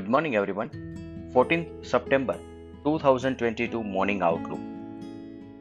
[0.00, 0.68] Good morning everyone
[1.36, 2.34] 14 सितंबर
[2.86, 4.58] 2022 morning outlook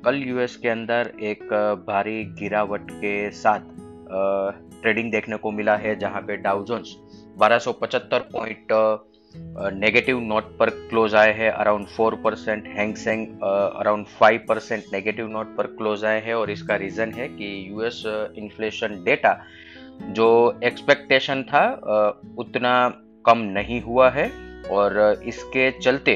[0.06, 1.44] कल US के अंदर एक
[1.88, 3.60] भारी गिरावट के साथ
[4.82, 6.96] ट्रेडिंग देखने को मिला है, जहाँ पे Dow Jones
[7.42, 8.68] 1275 point
[9.74, 13.28] negative note पर क्लोज आए हैं around four percent Hang Seng
[13.76, 18.04] around five percent negative note पर क्लोज आए हैं, और इसका रीजन है कि यूएस
[18.38, 19.44] इन्फ्लेशन डेटा
[20.02, 21.66] जो एक्सपेक्टेशन था
[22.38, 24.30] उतना कम नहीं हुआ है
[24.72, 26.16] और इसके चलते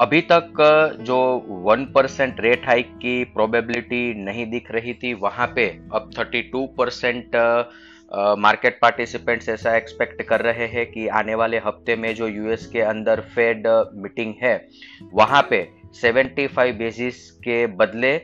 [0.00, 0.60] अभी तक
[1.00, 1.16] जो
[1.64, 6.66] वन परसेंट रेट हाइक की प्रोबेबिलिटी नहीं दिख रही थी, वहाँ पे अब thirty two
[6.78, 7.36] percent
[8.38, 12.80] market participants ऐसा एक्सपेक्ट कर रहे हैं कि आने वाले हफ़्ते में जो यूएस के
[12.82, 14.54] अंदर फेड मीटिंग है,
[15.14, 15.60] वहाँ पे
[15.94, 18.14] 75 बेसिस के बदले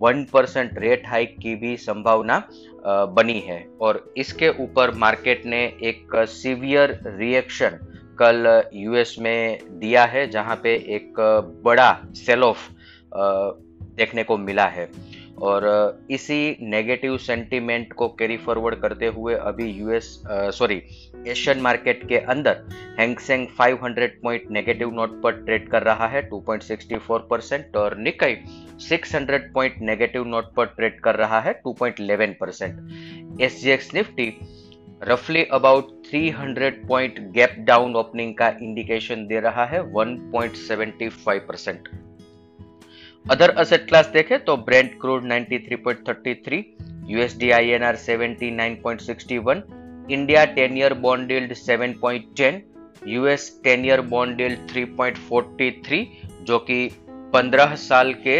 [0.00, 2.42] वन परसेंट रेट हाइक की भी संभावना
[2.86, 7.78] बनी है। और इसके ऊपर मार्केट ने एक सीवियर रिएक्शन
[8.18, 11.20] कल यूएस में दिया है, जहाँ पे एक
[11.64, 12.68] बड़ा सेल ऑफ़
[13.96, 14.88] देखने को मिला है।
[15.42, 15.66] और
[16.10, 20.06] इसी नेगेटिव सेंटीमेंट को कैरी फॉरवर्ड करते हुए अभी यूएस
[20.54, 20.82] सॉरी
[21.26, 22.62] एशियन मार्केट के अंदर
[22.98, 28.36] Hang Seng 500 point negative note पर ट्रेड कर रहा है 2.64 परसेंट और निकाई
[28.80, 34.32] 600 पॉइंट नेगेटिव नोट पर ट्रेड कर रहा है 2.11 परसेंट एस निफ्टी
[35.02, 41.88] रफली about 300 point gap down opening का इंडिकेशन दे रहा है 1.75 परसेंट
[43.24, 46.60] अदर असेट क्लास देखें तो Brent crude 93.33
[47.08, 49.60] USD INR 79.61
[50.10, 52.60] India 10 year bond yield 7.10
[53.08, 56.00] US 10 year bond yield 3.43
[56.46, 56.78] जो कि
[57.34, 58.38] 15 साल के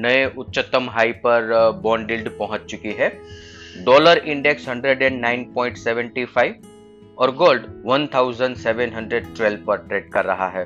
[0.00, 1.52] नए उच्चतम हाई पर
[1.82, 3.12] बॉन्ड यील्ड पहुँच चुकी है।
[3.84, 6.54] डॉलर इंडेक्स 109.75
[7.18, 10.64] और गोल्ड 1712 पर ट्रेड कर रहा है।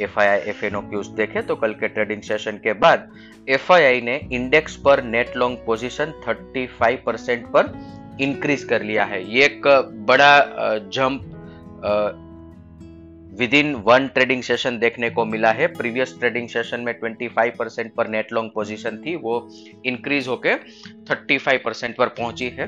[0.00, 3.08] F I I F N cues देखे तो कल के ट्रेडिंग सेशन के बाद
[3.48, 7.72] एफ़ आई आई ने इंडेक्स पर नेट लॉन्ग पोजीशन 35 परसेंट पर
[8.20, 9.66] इंक्रीज कर लिया है। ये एक
[10.06, 11.22] बड़ा jump
[13.54, 18.08] within one trading session देखने को मिला है। प्रीवियस ट्रेडिंग सेशन में 25 परसेंट पर
[18.08, 19.48] नेट लॉन्ग पोजीशन थी, वो
[19.86, 20.54] इंक्रीज होके
[21.04, 22.66] 35 परसेंट पर पहुँची है।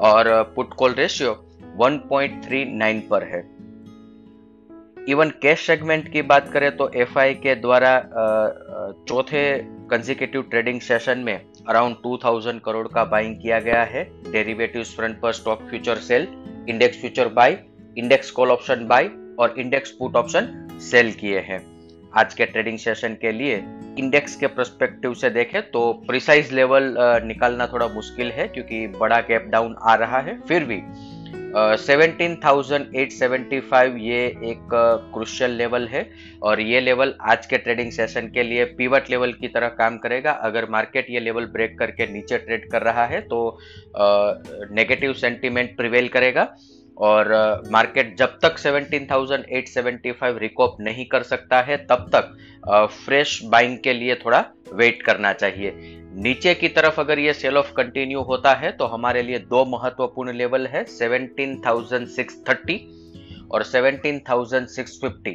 [0.00, 1.32] और पुट कॉल रेशियो
[1.80, 3.40] 1.39 पर है।
[4.96, 7.90] इवन कैश सेगमेंट की बात करें तो एफआई के द्वारा
[9.08, 9.42] चौथे
[9.90, 15.32] कंजिकेटिव ट्रेडिंग सेशन में अराउंड 2000 करोड़ का बाइंग किया गया है। डेरिवेटिव फ्रंट पर
[15.32, 16.26] stock future sell
[16.68, 17.58] index future buy
[17.96, 21.64] index call option buy और इंडेक्स पुट ऑप्शन सेल किए हैं।
[22.12, 23.62] आज के ट्रेडिंग सेशन के लिए
[23.98, 29.46] इंडेक्स के प्रस्पेक्टिव से देखें तो प्रिसाइज लेवल निकालना थोड़ा मुश्किल है क्योंकि बड़ा गैप
[29.50, 30.80] डाउन आ रहा है। फिर भी
[31.54, 34.68] seventeen thousand eight seventy five ये एक
[35.14, 36.04] क्रुशियल लेवल है
[36.42, 40.32] और ये लेवल आज के ट्रेडिंग सेशन के लिए पीवट लेवल की तरह काम करेगा।
[40.48, 43.58] अगर मार्केट ये लेवल ब्रेक करके नीचे ट्रेड कर रहा है तो
[43.96, 46.48] नेगेटिव सेंटीमेंट प्रिवेल करेगा।
[46.98, 47.28] और
[47.70, 52.36] मार्केट जब तक 17,875 रिकॉप नहीं कर सकता है तब तक
[53.04, 55.72] फ्रेश बाइंग के लिए थोड़ा वेट करना चाहिए।
[56.16, 60.32] नीचे की तरफ़ अगर ये सेल ऑफ़ कंटिन्यू होता है तो हमारे लिए दो महत्वपूर्ण
[60.32, 62.78] लेवल है 17,630
[63.50, 65.34] और 17,650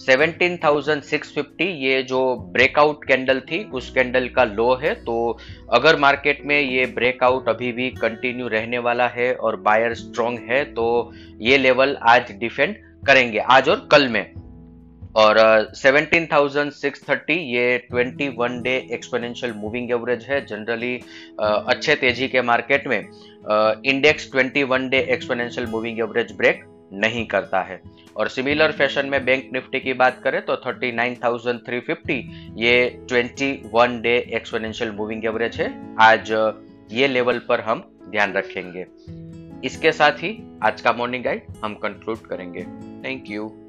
[0.00, 5.38] 17,650 ये जो ब्रेकआउट कैंडल थी उस कैंडल का लो है। तो
[5.72, 10.64] अगर मार्केट में ये ब्रेकआउट अभी भी कंटिन्यू रहने वाला है और बायर स्ट्रॉन्ग है
[10.64, 14.34] तो ये लेवल आज डिफेंड करेंगे। आज और कल में।
[15.16, 22.42] और uh, 17,630 ये 21 डे एक्सपोनेंशियल मूविंग एवरेज है जनरली uh, अच्छे तेज़ी के
[22.42, 22.98] मार्केट में।
[23.84, 27.80] Index uh, 21 day exponential moving average break नहीं करता है।
[28.16, 32.20] और सिमिलर फ़ैशन में बैंक निफ्टी की बात करें तो 39,350
[32.56, 36.32] ये 21 डे एक्सपोनेंशियल मूविंग एवरेज है। आज
[36.92, 38.86] ये लेवल पर हम ध्यान रखेंगे।
[39.66, 42.62] इसके साथ ही आज का मॉर्निंग गाइड हम कंक्लूड करेंगे।
[43.04, 43.63] Thank you